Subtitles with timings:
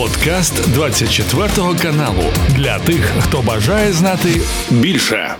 [0.00, 1.48] Подкаст 24
[1.82, 2.22] каналу
[2.56, 5.34] для тих, хто бажає знати більше.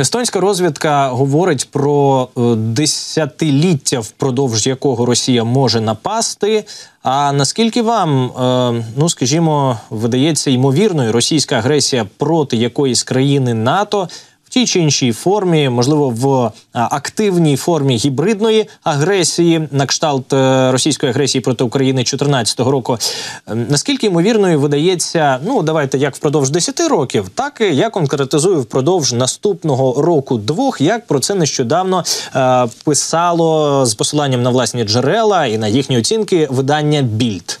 [0.00, 6.64] Естонська розвідка говорить про е, десятиліття, впродовж якого Росія може напасти.
[7.02, 14.08] А наскільки вам, е, ну скажімо, видається ймовірною російська агресія проти якоїсь країни НАТО
[14.46, 21.10] в тій чи іншій формі, можливо, в активній формі гібридної агресії, на кшталт е, російської
[21.12, 22.98] агресії проти України 2014 року.
[23.46, 29.12] Ем, наскільки ймовірною видається, ну давайте як впродовж 10 років, так і я конкретизую впродовж
[29.12, 32.04] наступного року двох, як про це нещодавно
[32.36, 37.60] е, писало з посиланням на власні джерела і на їхні оцінки видання Більд.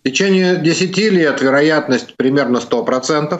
[0.00, 3.38] В течение 10 лет вероятность примерно 100%.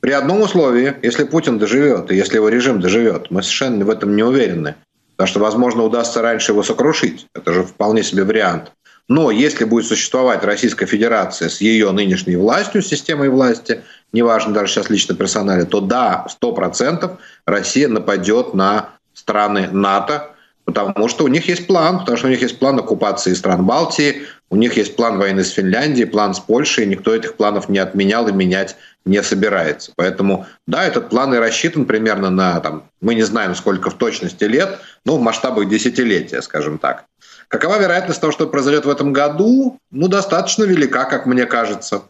[0.00, 4.16] При одном условии, если Путин доживет, и если его режим доживет, мы совершенно в этом
[4.16, 4.74] не уверены.
[5.16, 7.26] Потому что, возможно, удастся раньше его сокрушить.
[7.34, 8.72] Это же вполне себе вариант.
[9.08, 14.88] Но если будет существовать Российская Федерация с ее нынешней властью, системой власти, неважно даже сейчас
[14.88, 20.29] лично персонале, то да, 100% Россия нападет на страны НАТО,
[20.72, 24.22] потому что у них есть план, потому что у них есть план оккупации стран Балтии,
[24.50, 27.78] у них есть план войны с Финляндией, план с Польшей, и никто этих планов не
[27.78, 29.92] отменял и менять не собирается.
[29.96, 34.44] Поэтому, да, этот план и рассчитан примерно на, там, мы не знаем, сколько в точности
[34.44, 37.04] лет, но в масштабах десятилетия, скажем так.
[37.48, 39.78] Какова вероятность того, что произойдет в этом году?
[39.90, 42.02] Ну, достаточно велика, как мне кажется.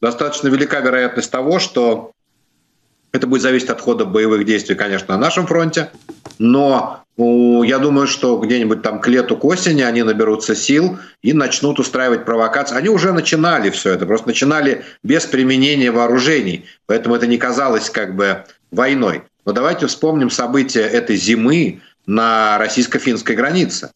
[0.00, 2.12] Достаточно велика вероятность того, что
[3.12, 5.90] это будет зависеть от хода боевых действий, конечно, на нашем фронте,
[6.38, 11.80] но я думаю, что где-нибудь там к лету, к осени они наберутся сил и начнут
[11.80, 12.76] устраивать провокации.
[12.76, 18.14] Они уже начинали все это, просто начинали без применения вооружений, поэтому это не казалось как
[18.14, 19.24] бы войной.
[19.44, 23.90] Но давайте вспомним события этой зимы на российско-финской границе.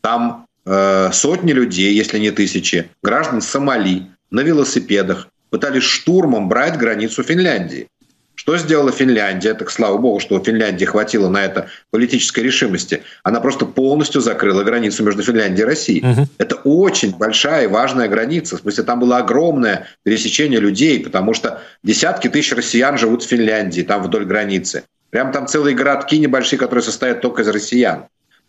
[0.00, 7.22] Там э, сотни людей, если не тысячи, граждан Сомали на велосипедах пытались штурмом брать границу
[7.22, 7.86] Финляндии.
[8.34, 9.54] Что сделала Финляндия?
[9.54, 13.02] Так слава богу, что у Финляндии хватило на это политической решимости.
[13.22, 16.04] Она просто полностью закрыла границу между Финляндией и Россией.
[16.04, 16.28] Угу.
[16.38, 18.56] Это очень большая и важная граница.
[18.56, 23.82] В смысле, там было огромное пересечение людей, потому что десятки тысяч россиян живут в Финляндии,
[23.82, 24.84] там вдоль границы.
[25.10, 28.06] Прям там целые городки небольшие, которые состоят только из россиян.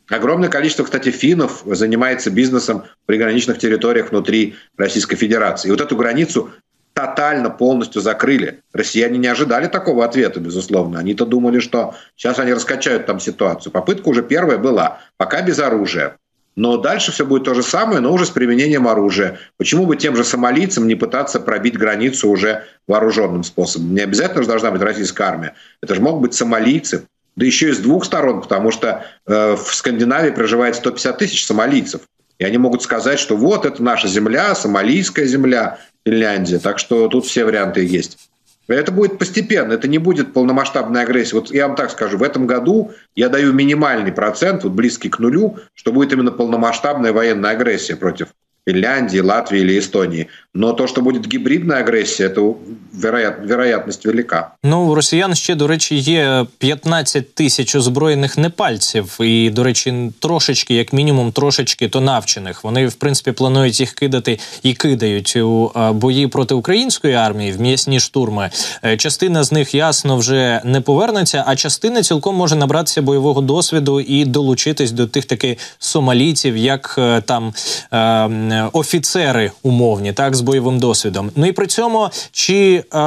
[0.09, 5.67] Огромное количество, кстати, финнов занимается бизнесом в приграничных территориях внутри Российской Федерации.
[5.67, 6.51] И вот эту границу
[6.95, 8.61] тотально полностью закрыли.
[8.73, 10.97] Россияне не ожидали такого ответа, безусловно.
[10.97, 13.73] Они-то думали, что сейчас они раскачают там ситуацию.
[13.73, 16.15] Попытка уже первая была, пока без оружия.
[16.55, 19.39] Но дальше все будет то же самое, но уже с применением оружия.
[19.57, 23.93] Почему бы тем же сомалийцам не пытаться пробить границу уже вооруженным способом?
[23.93, 25.53] Не обязательно же должна быть российская армия.
[25.83, 27.07] Это же могут быть сомалийцы.
[27.35, 32.03] Да еще и с двух сторон, потому что э, в Скандинавии проживает 150 тысяч сомалийцев.
[32.39, 36.59] И они могут сказать, что вот это наша земля, сомалийская земля, Финляндия.
[36.59, 38.29] Так что тут все варианты есть.
[38.67, 41.35] Это будет постепенно, это не будет полномасштабная агрессия.
[41.35, 45.19] Вот я вам так скажу, в этом году я даю минимальный процент, вот близкий к
[45.19, 48.29] нулю, что будет именно полномасштабная военная агрессия против
[48.67, 50.27] Финляндии, Латвии или Эстонии.
[50.53, 52.55] Но то, що буде гібридна агресія, то
[52.93, 54.51] вероят, вероятність велика.
[54.63, 60.73] Ну у росіян ще до речі є 15 тисяч озброєних непальців, і до речі, трошечки,
[60.73, 62.63] як мінімум, трошечки то навчених.
[62.63, 67.99] Вони в принципі планують їх кидати і кидають у бої проти української армії в м'ясні
[67.99, 68.49] штурми.
[68.83, 73.99] Е, частина з них ясно вже не повернеться, а частина цілком може набратися бойового досвіду
[73.99, 77.53] і долучитись до тих таких сомалійців, як е, там.
[77.93, 81.31] Е, офіцери умовні, так з бойовим досвідом.
[81.35, 82.97] Ну і при цьому чи е,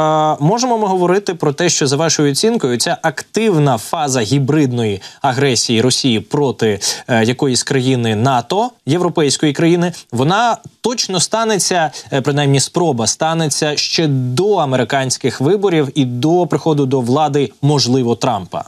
[0.40, 6.20] можемо ми говорити про те, що за вашою оцінкою ця активна фаза гібридної агресії Росії
[6.20, 14.06] проти е, якоїсь країни НАТО, європейської країни, вона точно станеться, е, принаймні спроба станеться ще
[14.06, 18.64] до американських виборів і до приходу до влади, можливо, Трампа.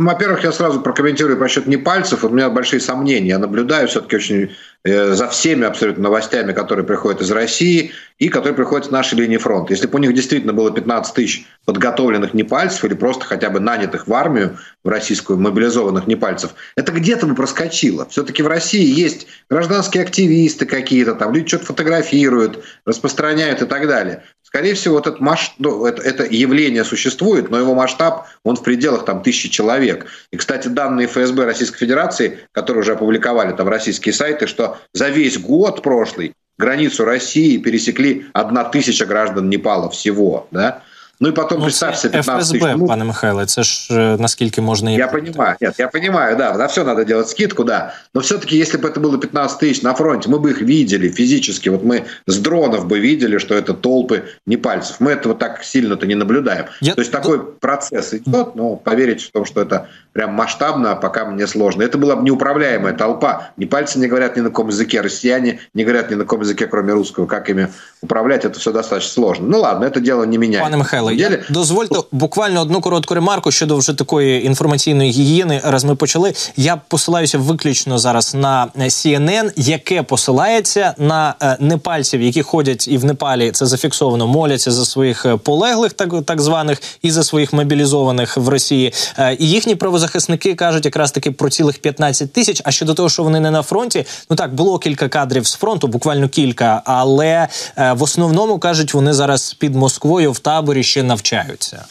[0.00, 2.24] Ну, во-первых, я сразу прокомментирую по счету не пальцев.
[2.24, 3.28] У меня большие сомнения.
[3.28, 4.50] Я наблюдаю все-таки очень
[4.82, 9.36] э, за всеми абсолютно новостями, которые приходят из России и которые приходят с нашей линии
[9.36, 9.74] фронта.
[9.74, 14.06] Если бы у них действительно было 15 тысяч подготовленных непальцев или просто хотя бы нанятых
[14.06, 18.08] в армию, в российскую, мобилизованных непальцев, это где-то бы проскочило.
[18.08, 24.22] Все-таки в России есть гражданские активисты какие-то, там люди что-то фотографируют, распространяют и так далее.
[24.52, 28.64] Скорее всего, вот этот масштаб, ну, это, это явление существует, но его масштаб, он в
[28.64, 30.06] пределах там, тысячи человек.
[30.32, 35.38] И, кстати, данные ФСБ Российской Федерации, которые уже опубликовали там российские сайты, что за весь
[35.38, 40.48] год прошлый границу России пересекли одна тысяча граждан Непала всего.
[40.50, 40.82] Да?
[41.22, 42.86] Ну и потом ну, представь себе 15 ФСБ, тысяч.
[42.86, 44.90] пане Михайле, це ж наскільки можно...
[44.90, 47.92] Я понимаю, нет, я понимаю, да, на все надо делать скидку, да.
[48.14, 51.68] Но все-таки, если бы это было 15 тысяч на фронте, мы бы их видели физически.
[51.68, 54.96] Вот мы с дронов бы видели, что это толпы не пальцев.
[55.00, 56.64] Мы этого так сильно-то не наблюдаем.
[56.80, 56.94] Я...
[56.94, 61.46] То есть такой процесс идет, но поверить в том, что это прям масштабно, пока мне
[61.46, 61.82] сложно.
[61.82, 63.50] Это была бы неуправляемая толпа.
[63.58, 66.66] Ни пальцы не говорят ни на каком языке, россияне не говорят ни на каком языке,
[66.66, 67.26] кроме русского.
[67.26, 67.68] Как ими
[68.00, 69.46] управлять, это все достаточно сложно.
[69.46, 70.64] Ну ладно, это дело не меняет.
[70.64, 75.60] Пане Михайло, я дозвольте буквально одну коротку ремарку щодо вже такої інформаційної гігієни.
[75.64, 76.32] Раз ми почали.
[76.56, 83.04] Я посилаюся виключно зараз на CNN, яке посилається на е, непальців, які ходять і в
[83.04, 88.36] Непалі це зафіксовано, моляться за своїх е, полеглих, так так званих, і за своїх мобілізованих
[88.36, 88.92] в Росії.
[89.18, 92.62] Е, і їхні правозахисники кажуть якраз таки про цілих 15 тисяч.
[92.64, 95.86] А щодо того, що вони не на фронті, ну так було кілька кадрів з фронту,
[95.88, 101.86] буквально кілька, але в основному кажуть, вони зараз під Москвою в таборі ще навчаються.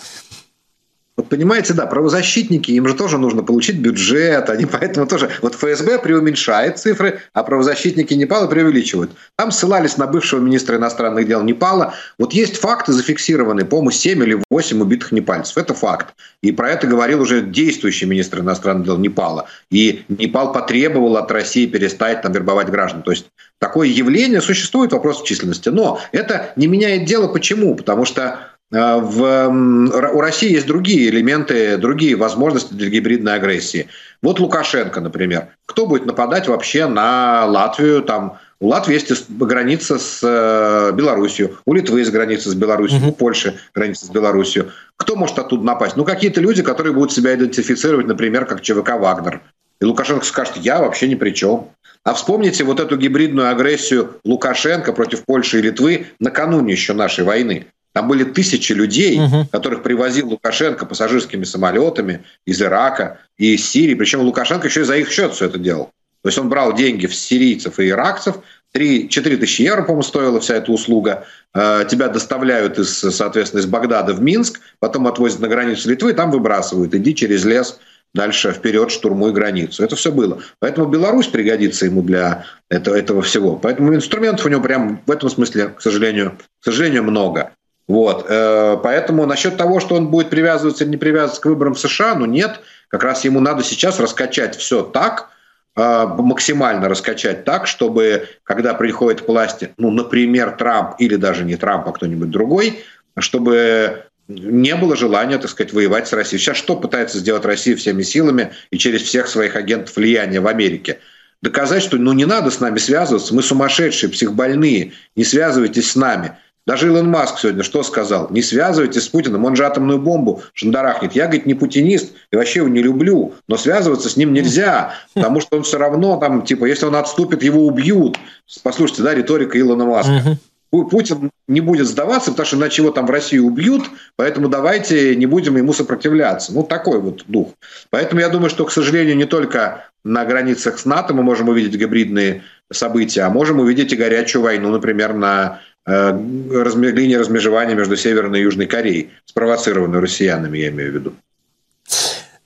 [1.20, 5.30] Вот понимаете, да, правозащитники, им же тоже нужно получить бюджет, они поэтому тоже...
[5.42, 9.12] Вот ФСБ преуменьшает цифры, а правозащитники Непала преувеличивают.
[9.36, 11.94] Там ссылались на бывшего министра иностранных дел Непала.
[12.18, 15.58] Вот есть факты зафиксированные, по-моему, 7 или 8 убитых непальцев.
[15.58, 16.14] Это факт.
[16.42, 19.48] И про это говорил уже действующий министр иностранных дел Непала.
[19.70, 23.04] И Непал потребовал от России перестать там вербовать граждан.
[23.04, 23.26] То есть
[23.60, 25.68] такое явление существует, вопрос численности.
[25.68, 27.28] Но это не меняет дело.
[27.28, 27.76] Почему?
[27.76, 28.40] Потому что
[28.72, 33.88] в, у России есть другие элементы, другие возможности для гибридной агрессии.
[34.22, 35.48] Вот Лукашенко, например.
[35.66, 38.04] Кто будет нападать вообще на Латвию?
[38.04, 43.10] Там, у Латвии есть граница с э, Белоруссией, у Литвы есть граница с Белоруссией, угу.
[43.10, 44.68] у Польши граница с Белоруссией.
[44.98, 45.96] Кто может оттуда напасть?
[45.96, 49.42] Ну, какие-то люди, которые будут себя идентифицировать, например, как ЧВК «Вагнер».
[49.82, 51.70] И Лукашенко скажет, я вообще ни при чем.
[52.04, 57.68] А вспомните вот эту гибридную агрессию Лукашенко против Польши и Литвы накануне еще нашей войны.
[57.94, 59.48] Там были тысячи людей, угу.
[59.52, 63.96] которых привозил Лукашенко пассажирскими самолетами из Ирака и из Сирии.
[63.96, 65.92] Причем Лукашенко еще и за их счет все это делал.
[66.22, 68.38] То есть он брал деньги с сирийцев и иракцев.
[68.74, 71.26] 3, 4 тысячи евро, по-моему, стоила вся эта услуга.
[71.56, 76.14] Э, тебя доставляют, из, соответственно, из Багдада в Минск, потом отвозят на границу Литвы, и
[76.14, 76.94] там выбрасывают.
[76.94, 77.80] Иди через лес
[78.14, 79.84] дальше вперед штурмуй границу.
[79.84, 80.40] Это все было.
[80.60, 83.56] Поэтому Беларусь пригодится ему для этого, этого всего.
[83.56, 87.54] Поэтому инструментов у него прям в этом смысле, к сожалению, к сожалению много.
[87.90, 88.28] Вот.
[88.30, 92.14] Э, поэтому насчет того, что он будет привязываться или не привязываться к выборам в США,
[92.14, 92.60] ну нет.
[92.88, 95.30] Как раз ему надо сейчас раскачать все так,
[95.76, 101.56] э, максимально раскачать так, чтобы, когда приходит к власти, ну, например, Трамп или даже не
[101.56, 102.84] Трамп, а кто-нибудь другой,
[103.18, 106.40] чтобы не было желания, так сказать, воевать с Россией.
[106.40, 111.00] Сейчас что пытается сделать Россия всеми силами и через всех своих агентов влияния в Америке?
[111.42, 116.38] Доказать, что ну не надо с нами связываться, мы сумасшедшие, психбольные, не связывайтесь с нами–
[116.70, 118.28] даже Илон Маск сегодня что сказал?
[118.30, 121.14] Не связывайтесь с Путиным, он же атомную бомбу шандарахнет.
[121.14, 125.42] Я, говорит, не путинист и вообще его не люблю, но связываться с ним нельзя, потому
[125.42, 128.20] что он все равно там, типа, если он отступит, его убьют.
[128.62, 130.38] Послушайте, да, риторика Илона Маска.
[130.70, 135.26] Путин не будет сдаваться, потому что иначе его там в России убьют, поэтому давайте не
[135.26, 136.54] будем ему сопротивляться.
[136.54, 137.48] Ну, такой вот дух.
[137.90, 141.74] Поэтому я думаю, что, к сожалению, не только на границах с НАТО мы можем увидеть
[141.74, 148.44] гибридные события, а можем увидеть и горячую войну, например, на линии размежевания между Северной и
[148.44, 151.14] Южной Кореей, спровоцированной россиянами, я имею в виду.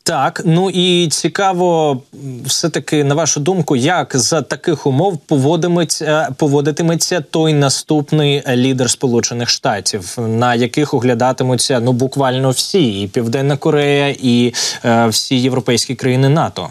[0.06, 2.02] Так, ну і цікаво,
[2.46, 9.50] все таки на вашу думку, як за таких умов поводиметься поводитиметься той наступний лідер Сполучених
[9.50, 14.54] Штатів, на яких оглядатимуться ну буквально всі, і Південна Корея, і
[14.86, 16.70] е, всі європейські країни НАТО.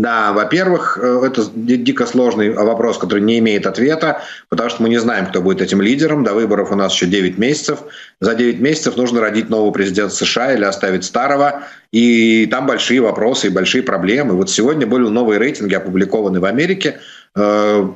[0.00, 4.96] Да, во-первых, э, это дико сложный вопрос, который не имеет ответа, потому что мы не
[4.96, 6.24] знаем, кто будет этим лидером.
[6.24, 7.80] До выборов у нас еще 9 месяцев.
[8.18, 11.64] За 9 месяцев нужно родить нового президента США или оставить старого.
[11.92, 14.36] И там большие вопросы и большие проблемы.
[14.36, 17.00] Вот сегодня были новые рейтинги опубликованы в Америке.
[17.36, 17.88] Э,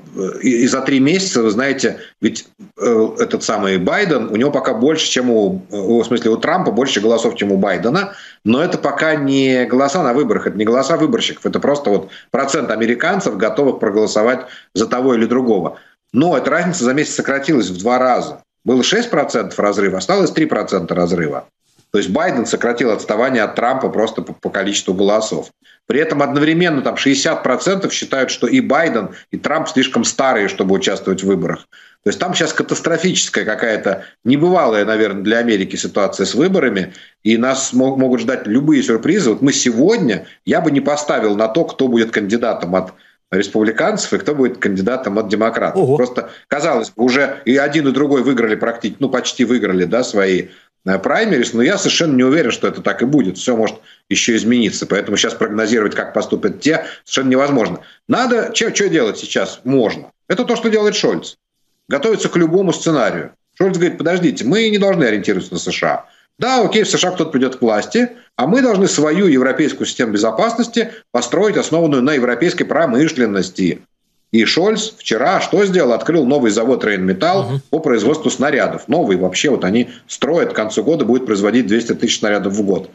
[0.42, 2.46] и за три месяца, вы знаете, ведь
[2.78, 7.00] э, этот самый Байден, у него пока больше, чем у, в смысле, у Трампа больше
[7.00, 8.14] голосов, чем у Байдена,
[8.44, 12.70] но это пока не голоса на выборах, это не голоса выборщиков, это просто вот процент
[12.70, 15.78] американцев готовых проголосовать за того или другого.
[16.12, 18.42] Но эта разница за месяц сократилась в два раза.
[18.64, 21.48] Было 6% разрыва, осталось 3% разрыва.
[21.90, 25.50] То есть Байден сократил отставание от Трампа просто по, по количеству голосов.
[25.86, 31.22] При этом одновременно там 60% считают, что и Байден, и Трамп слишком старые, чтобы участвовать
[31.22, 31.68] в выборах.
[32.04, 37.72] То есть там сейчас катастрофическая какая-то, небывалая, наверное, для Америки ситуация с выборами, и нас
[37.72, 39.30] могут ждать любые сюрпризы.
[39.30, 42.92] Вот мы сегодня, я бы не поставил на то, кто будет кандидатом от
[43.30, 45.80] республиканцев и кто будет кандидатом от демократов.
[45.82, 45.96] Ого.
[45.96, 50.48] Просто, казалось бы, уже и один, и другой выиграли практически, ну, почти выиграли, да, свои
[50.84, 53.38] праймерис, но я совершенно не уверен, что это так и будет.
[53.38, 53.76] Все может
[54.08, 54.86] еще измениться.
[54.86, 57.80] Поэтому сейчас прогнозировать, как поступят те, совершенно невозможно.
[58.06, 59.60] Надо, что, делать сейчас?
[59.64, 60.10] Можно.
[60.28, 61.36] Это то, что делает Шольц.
[61.88, 63.32] Готовиться к любому сценарию.
[63.56, 66.06] Шольц говорит, подождите, мы не должны ориентироваться на США.
[66.38, 70.92] Да, окей, в США кто-то придет к власти, а мы должны свою европейскую систему безопасности
[71.12, 73.82] построить, основанную на европейской промышленности.
[74.34, 75.92] И Шольц вчера что сделал?
[75.92, 77.60] Открыл новый завод Рейнметалл угу.
[77.70, 78.88] по производству снарядов.
[78.88, 82.90] Новый вообще, вот они строят к концу года, будет производить 200 тысяч снарядов в год.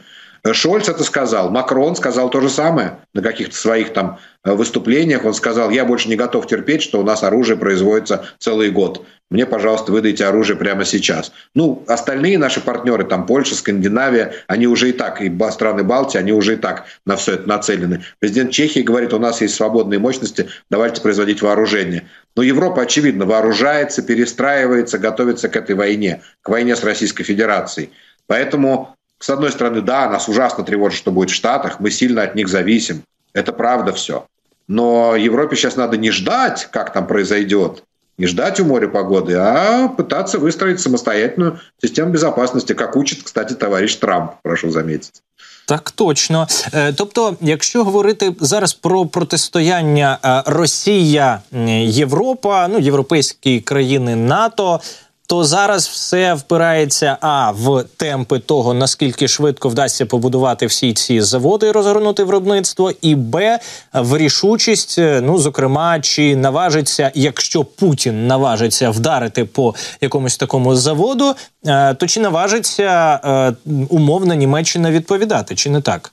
[0.52, 1.50] Шольц это сказал.
[1.50, 5.24] Макрон сказал то же самое на каких-то своих там э, выступлениях.
[5.24, 9.04] Он сказал, я больше не готов терпеть, что у нас оружие производится целый год.
[9.30, 11.30] Мне, пожалуйста, выдайте оружие прямо сейчас.
[11.54, 16.32] Ну, остальные наши партнеры, там Польша, Скандинавия, они уже и так, и страны Балтии, они
[16.32, 18.02] уже и так на все это нацелены.
[18.18, 22.08] Президент Чехии говорит, у нас есть свободные мощности, давайте производить вооружение.
[22.34, 27.90] Но Европа, очевидно, вооружается, перестраивается, готовится к этой войне, к войне с Российской Федерацией.
[28.26, 32.35] Поэтому с одной стороны, да, нас ужасно тревожит, что будет в Штатах, мы сильно от
[32.35, 33.03] них зависим.
[33.33, 34.25] Это правда все.
[34.67, 37.83] Но Европе сейчас надо не ждать, как там произойдет,
[38.17, 43.95] не ждать у моря погоды, а пытаться выстроить самостоятельную систему безопасности, как учит, кстати, товарищ
[43.95, 45.21] Трамп, прошу заметить.
[45.67, 46.47] Так точно.
[46.95, 51.41] Тобто, якщо говорити зараз про протистояння Росія,
[51.81, 54.81] Європа, ну європейські країни НАТО,
[55.30, 61.66] То зараз все впирається а в темпи того наскільки швидко вдасться побудувати всі ці заводи,
[61.66, 63.58] і розгорнути виробництво, і б
[63.94, 64.98] в рішучість.
[64.98, 71.34] Е, ну зокрема, чи наважиться, якщо Путін наважиться вдарити по якомусь такому заводу,
[71.66, 73.52] е, то чи наважиться е,
[73.88, 76.12] умовна Німеччина відповідати, чи не так?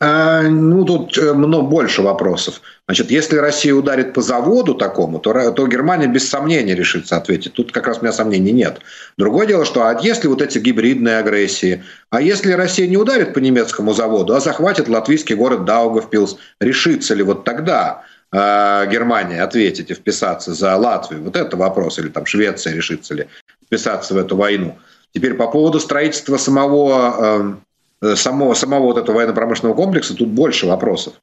[0.00, 2.60] А, ну, тут э, много больше вопросов.
[2.86, 7.54] Значит, если Россия ударит по заводу такому, то, то Германия без сомнения решится ответить.
[7.54, 8.78] Тут как раз у меня сомнений нет.
[9.16, 13.40] Другое дело, что а если вот эти гибридные агрессии, а если Россия не ударит по
[13.40, 19.94] немецкому заводу, а захватит латвийский город Даугавпилс, решится ли вот тогда э, Германия ответить и
[19.94, 21.24] вписаться за Латвию?
[21.24, 21.98] Вот это вопрос.
[21.98, 23.26] Или там Швеция решится ли
[23.66, 24.78] вписаться в эту войну?
[25.12, 27.58] Теперь по поводу строительства самого
[28.00, 31.14] э, самого, самого вот этого военно-промышленного комплекса тут больше вопросов.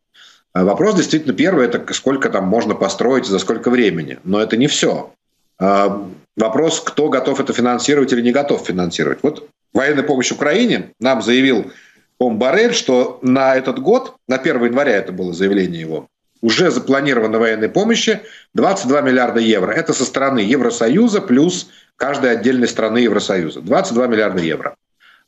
[0.54, 4.20] Э, вопрос действительно первый, это сколько там можно построить, за сколько времени.
[4.24, 5.14] Но это не все.
[5.60, 5.90] Э,
[6.36, 9.20] вопрос, кто готов это финансировать или не готов финансировать.
[9.22, 11.72] Вот военная помощь Украине нам заявил
[12.18, 16.08] Пом Барель, что на этот год, на 1 января это было заявление его,
[16.42, 18.22] уже запланировано военной помощи
[18.54, 19.72] 22 миллиарда евро.
[19.72, 23.62] Это со стороны Евросоюза плюс каждой отдельной страны Евросоюза.
[23.62, 24.76] 22 миллиарда евро.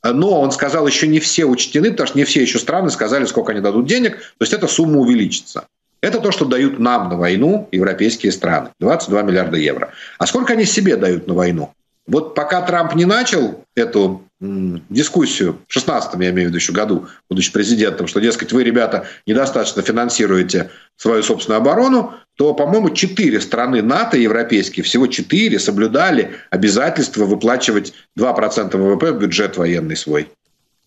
[0.03, 3.51] Но он сказал, еще не все учтены, потому что не все еще страны сказали, сколько
[3.51, 4.17] они дадут денег.
[4.17, 5.67] То есть эта сумма увеличится.
[6.01, 8.69] Это то, что дают нам на войну европейские страны.
[8.79, 9.91] 22 миллиарда евро.
[10.19, 11.73] А сколько они себе дают на войну?
[12.07, 17.07] Вот пока Трамп не начал эту дискуссию в 16 я имею в виду еще году,
[17.29, 23.81] будучи президентом, что, дескать, вы, ребята, недостаточно финансируете свою собственную оборону, то, по-моему, четыре страны
[23.81, 30.29] НАТО европейские, всего четыре, соблюдали обязательство выплачивать 2% ВВП в бюджет военный свой.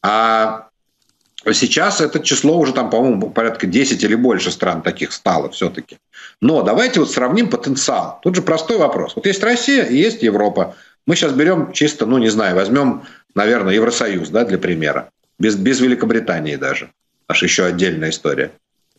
[0.01, 0.69] А
[1.53, 5.99] сейчас это число уже там, по-моему, порядка 10 или больше стран таких стало все-таки.
[6.41, 8.21] Но давайте вот сравним потенциал.
[8.23, 9.17] Тут же простой вопрос.
[9.17, 10.77] Вот есть Россия и есть Европа.
[11.07, 13.03] Мы сейчас берем чисто, ну не знаю, возьмем,
[13.35, 15.11] наверное, Евросоюз, да, для примера.
[15.39, 16.91] Без, без Великобритании даже.
[17.29, 18.53] Аж еще отдельная история.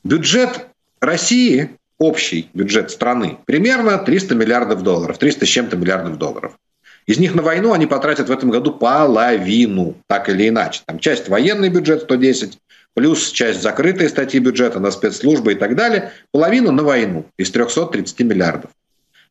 [0.04, 0.68] Бюджет
[1.00, 6.58] России, общий бюджет страны, примерно 300 миллиардов долларов, 300 с чем-то миллиардов долларов.
[7.06, 10.82] Из них на войну они потратят в этом году половину, так или иначе.
[10.86, 12.58] Там часть военный бюджет 110,
[12.94, 16.12] плюс часть закрытой статьи бюджета на спецслужбы и так далее.
[16.32, 18.72] Половину на войну из 330 миллиардов.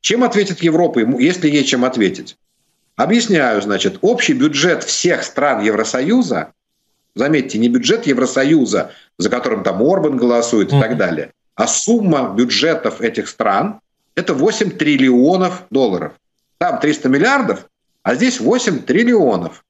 [0.01, 2.37] Чем ответит Европа, если ей чем ответить?
[3.01, 6.53] Объясняю, значит, общий бюджет всех стран Евросоюза,
[7.15, 10.81] заметьте, не бюджет Евросоюза, за которым там Орбан голосует и mm-hmm.
[10.83, 13.81] так далее, а сумма бюджетов этих стран–
[14.17, 16.13] это 8 триллионов долларов.
[16.59, 17.65] Там 300 миллиардов,
[18.03, 19.65] а здесь 8 триллионов.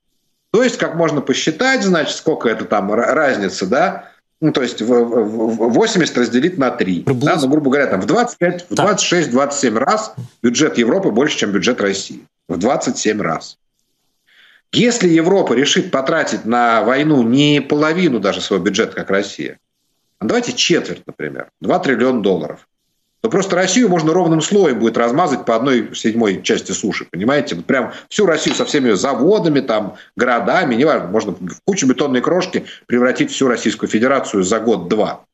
[0.51, 4.11] То есть, как можно посчитать, значит, сколько это там разница, да?
[4.41, 7.05] Ну, то есть 80 разделить на 3.
[7.07, 7.37] Да?
[7.41, 11.81] Ну, грубо говоря, там в 25, в 26, 27 раз бюджет Европы больше, чем бюджет
[11.81, 13.57] России в 27 раз.
[14.73, 19.59] Если Европа решит потратить на войну не половину даже своего бюджета, как Россия,
[20.19, 22.69] а давайте четверть, например, 2 триллиона долларов,
[23.21, 27.55] то просто Россию можно ровным слоем будет размазать по одной седьмой части суши, понимаете?
[27.55, 32.65] Вот прям всю Россию со всеми заводами, там, городами, неважно, можно в кучу бетонной крошки
[32.87, 35.25] превратить всю Российскую Федерацию за год-два.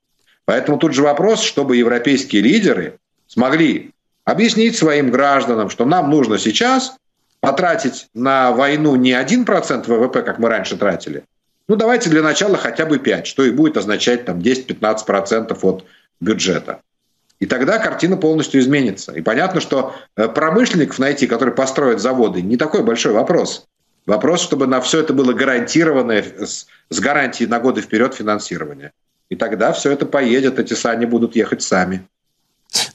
[0.44, 3.92] Поэтому тут же вопрос, чтобы европейские лидеры смогли
[4.24, 6.96] объяснить своим гражданам, что нам нужно сейчас
[7.46, 11.22] потратить на войну не 1% ВВП, как мы раньше тратили,
[11.68, 15.84] ну давайте для начала хотя бы 5, что и будет означать там 10-15% от
[16.20, 16.80] бюджета.
[17.38, 19.12] И тогда картина полностью изменится.
[19.12, 23.66] И понятно, что э, промышленников найти, которые построят заводы, не такой большой вопрос.
[24.06, 28.90] Вопрос, чтобы на все это было гарантированное, с, гарантией на годы вперед финансирование.
[29.30, 32.00] І тогда все это поедет, эти сани будут ехать сами.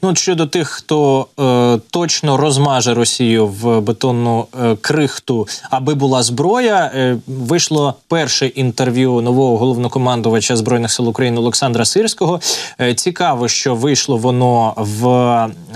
[0.02, 6.22] Ну, от щодо тих, хто е, точно розмаже Росію в бетонну е, крихту, аби була
[6.22, 12.40] зброя, е, вийшло перше інтерв'ю нового головнокомандувача збройних сил України Олександра Сирського.
[12.80, 15.08] Е, цікаво, що вийшло воно в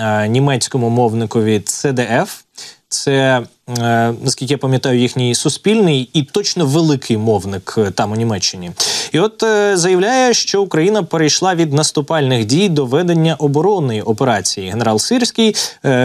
[0.01, 2.29] е, німецькому мовникові CDF.
[2.89, 8.71] Це Е, наскільки я пам'ятаю, їхній суспільний і точно великий мовник е, там у Німеччині.
[9.13, 14.71] І от е, заявляє, що Україна перейшла від наступальних дій до ведення оборонної операції.
[14.71, 15.55] Генерал Сирський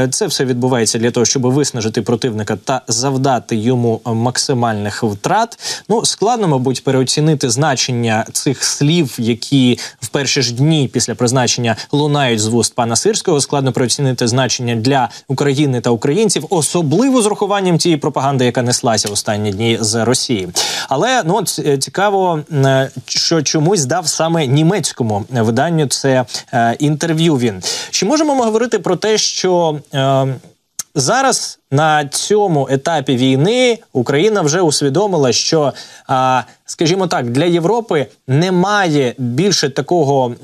[0.10, 5.60] це все відбувається для того, щоб виснажити противника та завдати йому максимальних втрат.
[5.90, 12.40] Ну складно, мабуть, переоцінити значення цих слів, які в перші ж дні після призначення лунають
[12.40, 13.42] з вуст пана Сирського.
[13.42, 19.10] Складно переоцінити значення для України та українців, особливо з рахуванням просуванням тієї пропаганди, яка неслася
[19.10, 20.50] останні дні з Росії.
[20.90, 27.38] Але ну е, цікаво, е, що чомусь дав саме німецькому виданню це е, інтерв'ю.
[27.38, 30.28] Він чи можемо ми говорити про те, що е,
[30.96, 35.74] зараз на цьому етапі війни Україна вже усвідомила, що
[36.72, 40.36] скажімо так, для Європи немає більше такого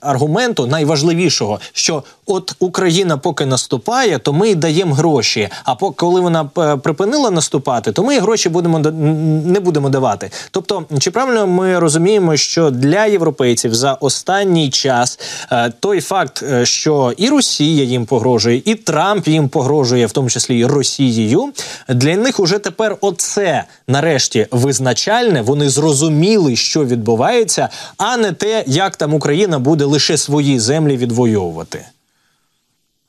[0.00, 5.48] аргументу, найважливішого, що от Україна поки наступає, то ми даємо гроші.
[5.64, 10.30] А по коли вона е, припинила наступати, то ми гроші будемо не будемо давати.
[10.50, 15.18] Тобто, чи правильно ми розуміємо, що для європейців за останній час
[15.52, 20.30] е, той факт, е, що і Росія їм погрожує, і Трамп їм погрожує, в тому
[20.30, 21.53] числі і Росією,
[21.89, 25.41] для них уже тепер оце нарешті визначальне.
[25.41, 31.85] Вони зрозуміли, що відбувається, а не те, як там Україна буде лише свої землі відвоювати.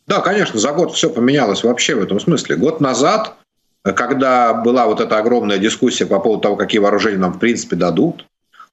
[0.08, 2.56] Да, конечно, за год все поменялось вообще в этом смысле.
[2.56, 3.32] Год назад,
[3.82, 8.26] когда была вот эта огромная дискуссия по поводу того, какие вооружения нам в принципе дадут,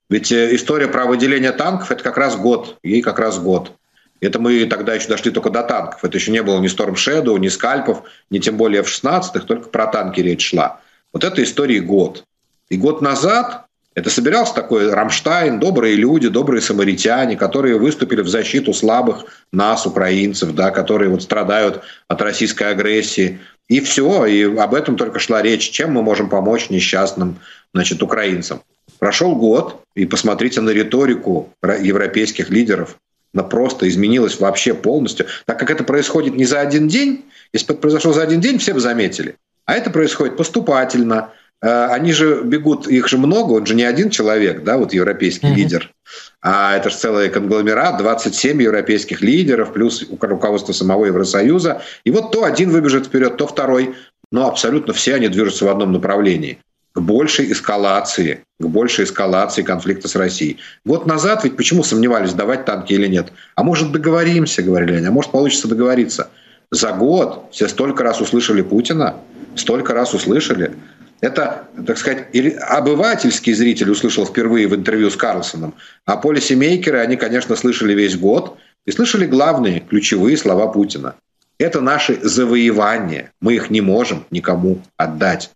[0.10, 3.72] ведь э, история про выделение танков – это как раз год, ей как раз год.
[4.21, 6.05] Это мы тогда еще дошли только до танков.
[6.05, 9.87] Это еще не было ни Storm Shadow, ни скальпов, ни тем более F-16, только про
[9.87, 10.81] танки речь шла.
[11.13, 12.25] Вот этой истории год.
[12.69, 18.73] И год назад это собирался такой Рамштайн, добрые люди, добрые самаритяне, которые выступили в защиту
[18.73, 23.39] слабых нас, украинцев, да, которые вот страдают от российской агрессии.
[23.69, 27.39] И все, и об этом только шла речь, чем мы можем помочь несчастным
[27.73, 28.63] значит, украинцам.
[28.99, 32.97] Прошел год, и посмотрите на риторику европейских лидеров.
[33.35, 35.27] Она просто изменилась вообще полностью.
[35.45, 38.59] Так как это происходит не за один день, если бы это произошло за один день,
[38.59, 39.37] все бы заметили.
[39.67, 41.31] А это происходит поступательно–
[41.65, 45.47] Э, они же бегут, их же много, он же не один человек, да, вот европейский
[45.47, 45.55] mm-hmm.
[45.55, 45.95] лидер,
[46.43, 51.81] а это же целый конгломерат, 27 европейских лидеров, плюс руководство самого Евросоюза.
[52.05, 53.95] И вот то один выбежит вперед, то второй,
[54.31, 56.59] но абсолютно все они движутся в одном направлении
[56.95, 60.59] к большей эскалации, к большей эскалации конфликта с Россией.
[60.85, 63.33] Вот назад ведь почему сомневались, давать танки или нет?
[63.57, 66.31] А может договоримся, говорили они, а может получится договориться.
[66.71, 69.17] За год все столько раз услышали Путина,
[69.57, 70.73] столько раз услышали,
[71.21, 72.27] это, так сказать,
[72.69, 78.59] обывательский зритель услышал впервые в интервью с Карлсоном, а полисемейкеры, они, конечно, слышали весь год
[78.85, 81.15] и слышали главные, ключевые слова Путина.
[81.59, 83.33] Это наши завоевания.
[83.41, 85.51] Мы их не можем никому отдать.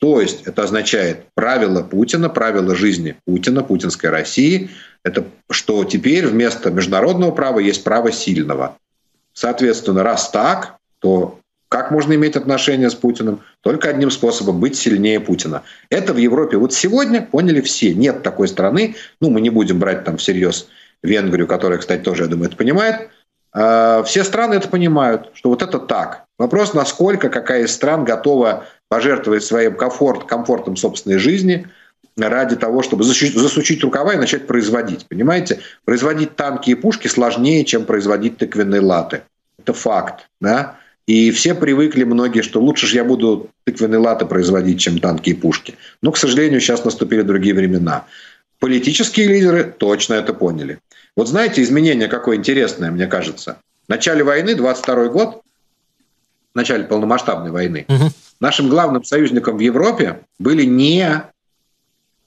[0.00, 4.70] То есть это означает правило Путина, правило жизни Путина, путинской России.
[5.04, 8.78] Это что теперь вместо международного права есть право сильного.
[9.34, 13.42] Соответственно, раз так, то как можно иметь отношения с Путиным?
[13.60, 15.62] Только одним способом– быть сильнее Путина.
[15.88, 17.94] Это в Европе вот сегодня поняли все.
[17.94, 20.68] Нет такой страны, ну, мы не будем брать там всерьез
[21.02, 23.10] Венгрию, которая, кстати, тоже, я думаю, это понимает.
[23.52, 26.24] А, все страны это понимают, что вот это так.
[26.38, 31.66] Вопрос, насколько какая из стран готова пожертвовать своим комфорт, комфортом собственной жизни
[32.16, 35.06] ради того, чтобы засучить рукава и начать производить.
[35.06, 35.60] Понимаете?
[35.84, 39.22] Производить танки и пушки сложнее, чем производить тыквенные латы.
[39.58, 40.28] Это факт.
[40.40, 40.76] Да?
[41.06, 45.34] И все привыкли, многие, что лучше же я буду тыквенные латы производить, чем танки и
[45.34, 45.74] пушки.
[46.02, 48.06] Но, к сожалению, сейчас наступили другие времена.
[48.58, 50.78] Политические лидеры точно это поняли.
[51.16, 53.58] Вот знаете, изменение какое интересное, мне кажется.
[53.86, 55.42] В начале войны, 22 год,
[56.52, 58.10] в начале полномасштабной войны, угу.
[58.40, 61.24] нашим главным союзником в Европе были не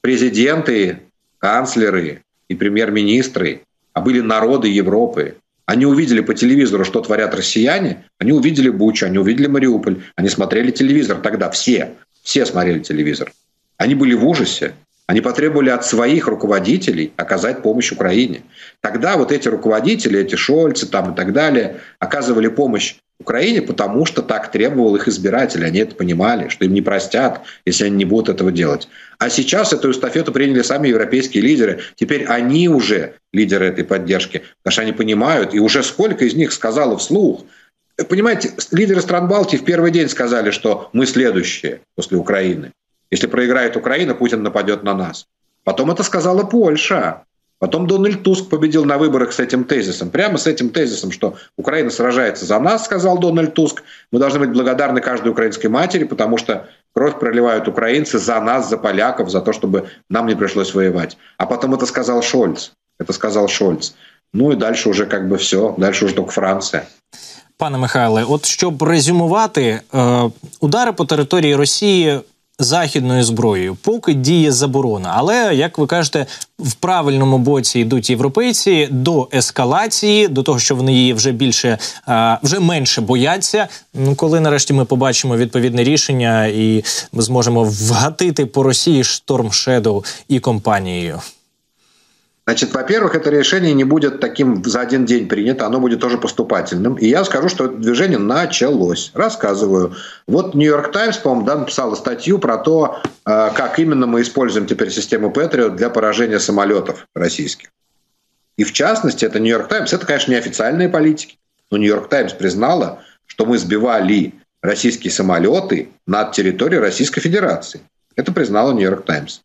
[0.01, 0.99] президенты,
[1.39, 5.37] канцлеры и премьер-министры, а были народы Европы.
[5.65, 10.71] Они увидели по телевизору, что творят россияне, они увидели Бучу, они увидели Мариуполь, они смотрели
[10.71, 13.31] телевизор тогда, все, все смотрели телевизор.
[13.77, 14.73] Они были в ужасе,
[15.07, 18.43] они потребовали от своих руководителей оказать помощь Украине.
[18.81, 24.21] Тогда вот эти руководители, эти Шольцы там и так далее, оказывали помощь Украине, потому что
[24.21, 25.65] так требовал их избиратель.
[25.65, 28.87] Они это понимали, что им не простят, если они не будут этого делать.
[29.19, 31.81] А сейчас эту эстафету приняли сами европейские лидеры.
[31.95, 36.51] Теперь они уже лидеры этой поддержки, потому что они понимают, и уже сколько из них
[36.51, 37.45] сказало вслух.
[38.09, 42.71] Понимаете, лидеры стран Балтии в первый день сказали, что мы следующие после Украины.
[43.12, 45.26] Если проиграет Украина, Путин нападет на нас.
[45.64, 47.22] Потом это сказала Польша.
[47.58, 50.10] Потом Дональд Туск победил на выборах с этим тезисом.
[50.10, 53.82] Прямо с этим тезисом, что Украина сражается за нас, сказал Дональд Туск.
[54.12, 58.78] Мы должны быть благодарны каждой украинской матери, потому что кровь проливают украинцы за нас, за
[58.78, 61.16] поляков, за то, чтобы нам не пришлось воевать.
[61.36, 62.70] А потом это сказал Шольц.
[63.00, 63.94] Это сказал Шольц.
[64.32, 65.74] Ну и дальше уже как бы все.
[65.78, 66.86] Дальше уже только Франция.
[67.56, 69.80] Пане Михайле, от щоб резюмувати,
[70.60, 72.20] удари по території Росії
[72.59, 75.13] західною зброєю, поки діє заборона.
[75.15, 76.25] Але як ви кажете,
[76.59, 81.77] в правильному боці йдуть європейці до ескалації, до того, що вони її вже більше
[82.43, 83.67] вже менше бояться.
[83.93, 90.03] Ну коли нарешті ми побачимо відповідне рішення, і ми зможемо вгатити по Росії шторм Шедоу
[90.27, 91.21] і компанією.
[92.45, 96.95] Значит, во-первых, это решение не будет таким за один день принято, оно будет тоже поступательным.
[96.95, 99.11] И я скажу, что это движение началось.
[99.13, 99.95] Рассказываю.
[100.27, 104.91] Вот Нью-Йорк Таймс, по-моему, да, написала статью про то, э, как именно мы используем теперь
[104.91, 107.69] систему Патриот для поражения самолетов российских.
[108.57, 111.37] И в частности, это Нью-Йорк Таймс, это, конечно, не официальные политики,
[111.71, 117.81] но Нью-Йорк Таймс признала, что мы сбивали российские самолеты над территорией Российской Федерации.
[118.17, 119.39] Это признала Нью-Йорк Таймс.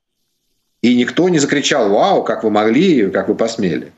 [0.83, 3.93] И никто не закричал «Вау, как вы могли, как вы посмели».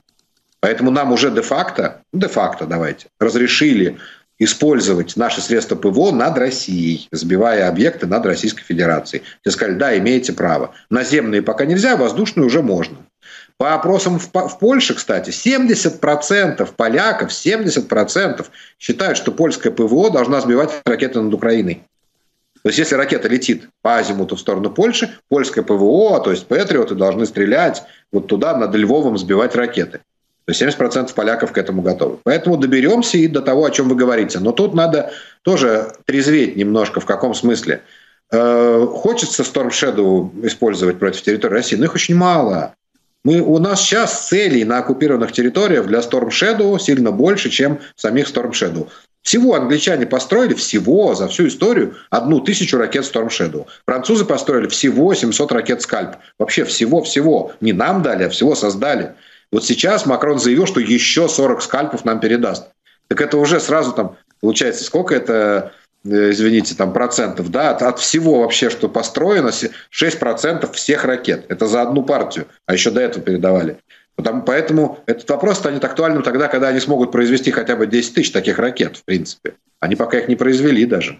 [0.60, 3.98] Поэтому нам уже де-факто, де-факто давайте, разрешили
[4.38, 9.22] использовать наши средства ПВО над Россией, сбивая объекты над Российской Федерацией.
[9.44, 10.74] Те сказали, да, имеете право.
[10.88, 12.96] Наземные пока нельзя, воздушные уже можно.
[13.58, 18.46] По опросам в, в Польше, кстати, 70% поляков, 70%
[18.78, 21.82] считают, что польская ПВО должна сбивать ракеты над Украиной.
[22.62, 26.94] То есть, если ракета летит по азимуту в сторону Польши, польское ПВО, то есть патриоты
[26.94, 30.00] должны стрелять вот туда, над Львовом сбивать ракеты.
[30.44, 32.18] То есть 70% поляков к этому готовы.
[32.24, 34.40] Поэтому доберемся и до того, о чем вы говорите.
[34.40, 37.00] Но тут надо тоже трезветь немножко.
[37.00, 37.82] В каком смысле?
[38.32, 42.74] Э, хочется Storm Shadow использовать против территории России, но их очень мало.
[43.24, 48.28] Мы, у нас сейчас целей на оккупированных территориях для Storm Shadow сильно больше, чем самих
[48.28, 48.88] Storm Shadow.
[49.22, 53.66] Всего англичане построили, всего за всю историю, одну тысячу ракет Storm Shadow.
[53.84, 56.16] Французы построили всего 700 ракет Скальп.
[56.38, 57.52] Вообще всего-всего.
[57.60, 59.14] Не нам дали, а всего создали.
[59.52, 62.68] Вот сейчас Макрон заявил, что еще 40 скальпов нам передаст.
[63.08, 65.72] Так это уже сразу там, получается, сколько это,
[66.05, 69.51] извините, там процентов, да, от, от всего вообще, что построено,
[69.91, 71.45] 6% всех ракет.
[71.49, 73.77] Это за одну партию, а еще до этого передавали.
[74.15, 78.31] Потому, поэтому этот вопрос станет актуальным тогда, когда они смогут произвести хотя бы 10 тысяч
[78.31, 79.53] таких ракет, в принципе.
[79.81, 81.19] Они пока их не произвели даже.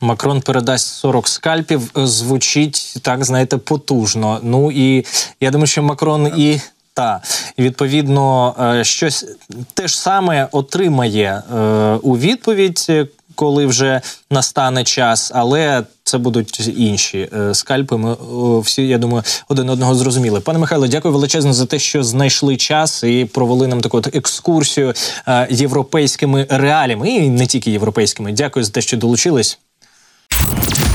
[0.00, 1.90] Макрон передасть 40 скальпів.
[1.94, 4.40] Звучить так, знаєте, потужно.
[4.42, 5.04] Ну і
[5.40, 6.60] я думаю, що Макрон і.
[6.94, 7.22] Та
[7.58, 9.26] відповідно щось
[9.74, 11.58] те ж саме отримає е,
[12.02, 12.92] у відповідь,
[13.37, 17.97] коли вже настане час, але це будуть інші е, скальпи.
[17.97, 18.15] Ми
[18.59, 20.39] всі, я думаю, один одного зрозуміли.
[20.39, 24.93] Пане Михайло, дякую величезно за те, що знайшли час і провели нам таку екскурсію
[25.27, 28.31] е, європейськими реаліями, і не тільки європейськими.
[28.31, 29.59] Дякую за те, що долучились.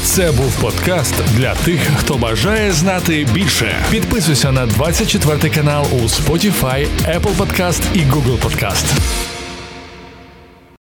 [0.04, 3.84] Це був подкаст для тих, хто бажає знати більше.
[3.90, 8.84] Підписуйся на 24 канал у Spotify, Apple Podcast і Google Podcast.